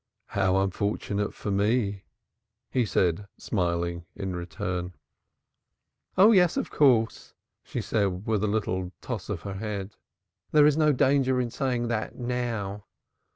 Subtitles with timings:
[0.29, 2.05] "How unfortunate for me!"
[2.71, 4.95] he said, smiling in return.
[6.17, 9.95] "Oh yes, of course!" she said with a little toss of her head.
[10.53, 12.85] "There is no danger in saying that now."